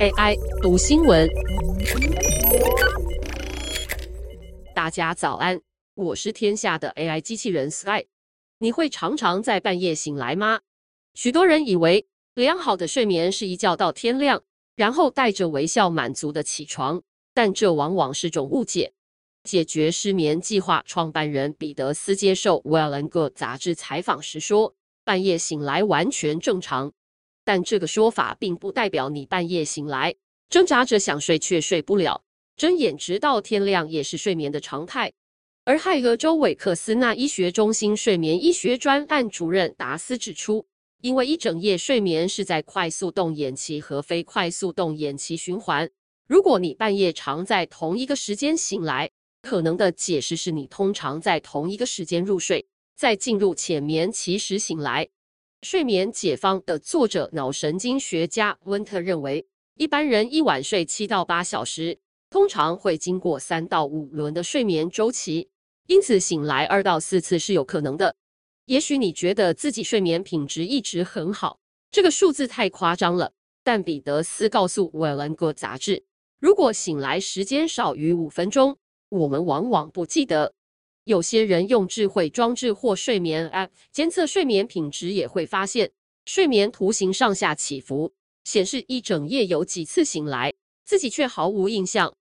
[0.00, 1.28] AI 读新闻，
[4.74, 5.60] 大家早安，
[5.94, 8.06] 我是天下的 AI 机器人 Sky。
[8.58, 10.60] 你会常常在半夜醒来吗？
[11.14, 14.42] 许多人以为良好的睡眠是一觉到天亮，
[14.76, 17.02] 然后带着微笑满足的起床，
[17.34, 18.92] 但这往往是种误解。
[19.44, 26.92] 解决失眠计划创办人彼得斯接受《Well and Good》杂志采访时说：“半夜醒来完全正常。”
[27.44, 30.14] 但这个说法并不代表你半夜醒来，
[30.48, 32.22] 挣扎着想睡却睡不了，
[32.56, 35.12] 睁眼直到天亮也是睡眠的常态。
[35.64, 40.66] 而亥俄州韦克斯纳医学中心睡眠医学专案主任达斯指出，
[41.00, 45.88] 因为一整夜睡眠是在快速动眼期和非快速动眼期循环，
[46.26, 55.08] 如果你半夜常在同一个时间醒来，可能的解释是你通常在同一个时间入睡，在进入浅眠期时醒来。
[55.62, 65.48] 睡眠解方的作者、脑神经学家温特认为，一般人一晚睡七到八小时，通常会经过三到五轮的睡眠周期，
[65.86, 68.16] 因此醒来二到四次是有可能的。
[68.66, 71.60] 也许你觉得自己睡眠品质一直很好，
[71.92, 73.32] 这个数字太夸张了。
[73.62, 76.02] 但彼得斯告诉《Well and Good》杂志，
[76.40, 78.78] 如果醒来时间少于五分钟，
[79.10, 80.54] 我们往往不记得。
[81.04, 85.90] 有些人用智慧装置或睡眠 App 监测睡眠品质，也会发现
[86.24, 88.12] 睡眠图形上下起伏，
[88.44, 92.14] 显示一整夜有几次醒来，自己却毫无印象。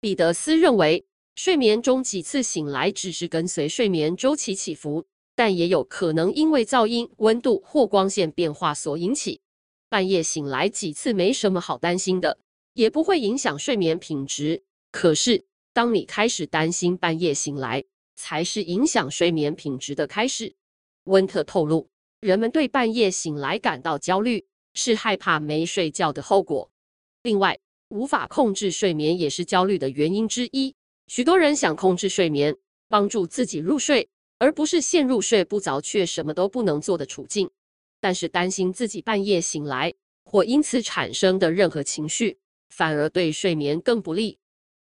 [0.00, 9.40] 彼得斯认为，睡眠中几次醒来只是跟随睡眠周期起伏，但也有可能因为噪音、温度或光线变化所引起。
[9.88, 12.38] 半夜醒来几次没什么好担心的，
[12.74, 14.64] 也不会影响睡眠品质。
[14.92, 17.84] 可是，当你开始担心半夜醒来，
[18.16, 20.56] 才是影响睡眠品质的开始。
[21.04, 26.68] 温特透露，人们对半夜醒来感到焦虑，是害怕没睡觉的后果。
[27.22, 27.58] 另外，
[27.90, 30.74] 无法控制睡眠也是焦虑的原因之一。
[31.06, 32.56] 许多人想控制睡眠，
[32.88, 37.48] 帮助自己入睡，而不是陷入睡不着却什么都不能做的处境。
[38.00, 39.94] 但是，担心自己半夜醒来
[40.24, 42.38] 或因此产生的任何情绪，
[42.68, 44.38] 反而对睡眠更不利。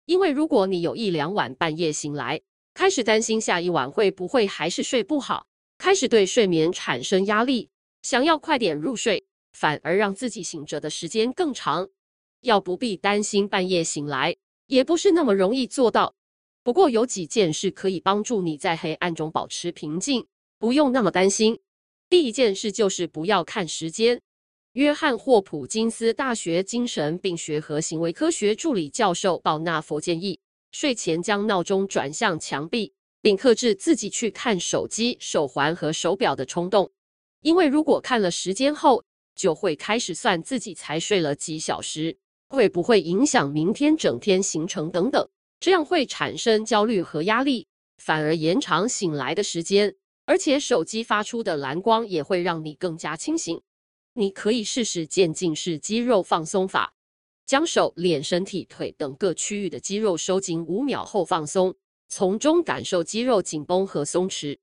[0.06, 2.40] 因为如果你有一两晚半夜醒来，
[2.74, 5.46] 开始担心下一晚会不会还是睡不好，
[5.78, 7.68] 开始对睡眠产生压力，
[8.02, 11.88] 想要快点入睡，反而让自己醒着的时间更长。
[12.40, 14.34] 要不必担心半夜醒来，
[14.66, 16.14] 也不是那么容易做到。
[16.64, 20.26] 不过有几件事可以帮助你在黑暗中保持平静，
[20.58, 21.60] 不用那么担心。
[22.08, 24.20] 第一件事就是不要看时间。
[24.72, 30.40] 约翰霍普金斯大学精神病学和行为科学助理教授鲍纳佛建议。
[30.72, 36.90] 睡前将闹钟转向墙壁，并克制自己去看手机、手环和手表的冲动。
[37.42, 42.18] 因为如果看了时间后，就会开始算自己才睡了几小时，
[42.48, 45.28] 会不会影响明天整天行程等等，
[45.60, 47.66] 这样会产生焦虑和压力，
[47.98, 49.94] 反而延长醒来的时间。
[50.24, 53.60] 而且手机发出的蓝光也会让你更加清醒。
[54.14, 56.94] 你可以试试渐进式肌肉放松法。
[57.52, 61.74] 将手、脸、身体、腿等各区域的肌肉收紧五秒后放松，
[62.08, 64.56] 从中感受肌肉紧绷和松弛。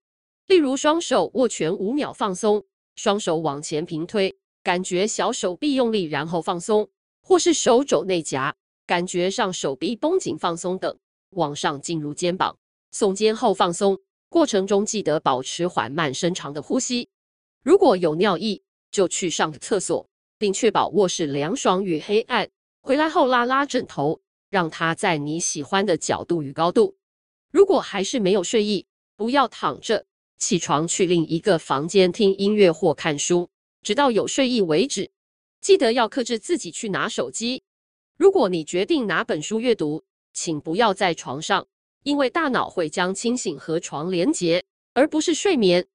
[0.47, 6.87] 例如，双手握拳五秒放松，双手往前平推，感觉小手臂用力然后放松；
[7.21, 8.55] 或是手肘内夹，
[8.87, 10.97] 感觉上手臂绷紧放松等。
[11.35, 12.57] 往上进入肩膀，
[12.91, 13.99] 耸肩后放松。
[14.29, 17.09] 过程中记得保持缓慢深长的呼吸。
[17.61, 22.49] 如果有尿意，就去上个厕所，并确保卧室凉爽与黑暗。
[22.81, 26.95] 回来后拉拉枕头，让它在你喜欢的角度与高度。
[27.51, 28.85] 如果还是没有睡意，
[29.15, 30.05] 不要躺着，
[30.37, 33.49] 起床去另一个房间听音乐或看书，
[33.83, 35.11] 直到有睡意为止。
[35.61, 37.63] 记得要克制自己去拿手机。
[38.17, 40.03] 如果你决定拿本书阅读，
[40.33, 41.67] 请不要在床上，
[42.03, 44.63] 因为大脑会将清醒和床连结，
[44.93, 45.85] 而不是睡眠。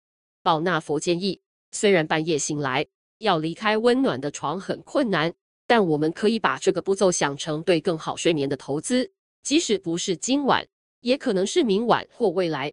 [0.42, 1.40] 宝纳佛建议，
[1.72, 2.86] 虽然半夜醒来
[3.18, 5.32] 要离开温暖的床很困难。
[5.66, 9.12] 但我们可以把这个步骤想成对更好睡眠的投资，
[9.42, 10.66] 即使不是今晚，
[11.00, 12.72] 也可能是明晚或未来。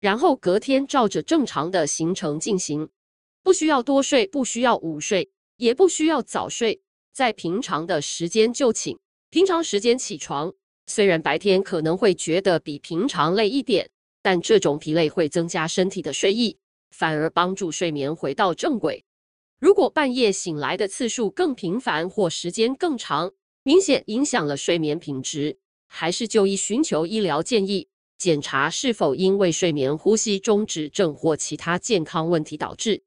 [0.00, 2.88] 然后隔天照着正常的行程进行，
[3.42, 6.80] 不需要多睡，不需要午睡，也不需要早睡，
[7.12, 8.98] 在平常的时间就寝，
[9.28, 10.54] 平常时间起床。
[10.86, 13.90] 虽然白天可能会觉得比平常累一点，
[14.22, 16.56] 但这种疲累会增加身体的睡意，
[16.90, 19.04] 反而帮助睡眠回到正轨。
[19.60, 23.30] 如果半夜醒来的次数更频繁或时间更长，
[23.62, 33.02] 明显影响了睡眠品质，还是就医寻求医疗建议，检查是否因为睡眠呼吸中止症或其他健康问题导致。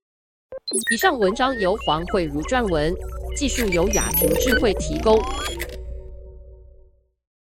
[0.91, 2.93] 以上文章由黄慧如撰文，
[3.35, 5.19] 技术由雅婷智慧提供。